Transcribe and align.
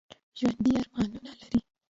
ژوندي 0.37 0.71
ارمانونه 0.79 1.31
لري 1.39 1.59